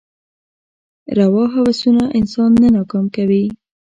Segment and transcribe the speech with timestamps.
[1.19, 3.43] روا هوسونه انسان نه ناکام کوي.